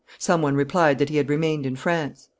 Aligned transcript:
Some 0.17 0.41
one 0.41 0.55
replied 0.55 0.97
that 0.97 1.09
he 1.09 1.17
had 1.17 1.29
remained 1.29 1.63
in 1.67 1.75
France. 1.75 2.27